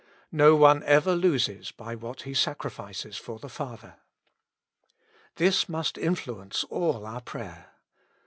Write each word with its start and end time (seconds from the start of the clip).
No 0.31 0.55
one 0.55 0.81
ever 0.85 1.15
loses 1.15 1.69
by 1.69 1.93
what 1.93 2.23
he 2.23 2.33
sacrifices 2.33 3.17
for 3.17 3.37
the 3.37 3.47
Father. 3.49 3.97
This 5.35 5.69
must 5.69 5.95
influence 5.95 6.63
all 6.71 7.05
our 7.05 7.21
prayer. 7.21 7.67